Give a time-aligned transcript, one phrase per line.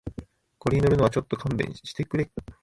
[0.57, 2.31] これに乗るのはちょっと勘弁してくれ